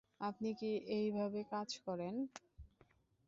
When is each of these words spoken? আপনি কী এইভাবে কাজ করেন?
আপনি 0.21 0.49
কী 0.53 0.69
এইভাবে 0.91 1.41
কাজ 1.51 1.69
করেন? 1.85 2.15